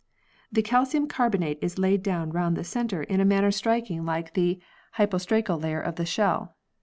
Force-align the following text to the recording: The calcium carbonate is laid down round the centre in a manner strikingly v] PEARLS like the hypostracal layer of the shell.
The 0.51 0.63
calcium 0.63 1.05
carbonate 1.07 1.59
is 1.61 1.77
laid 1.77 2.01
down 2.01 2.31
round 2.31 2.57
the 2.57 2.63
centre 2.63 3.03
in 3.03 3.21
a 3.21 3.23
manner 3.23 3.51
strikingly 3.51 3.99
v] 3.99 4.01
PEARLS 4.01 4.17
like 4.17 4.33
the 4.33 4.59
hypostracal 4.97 5.59
layer 5.61 5.79
of 5.79 5.97
the 5.97 6.07
shell. 6.07 6.55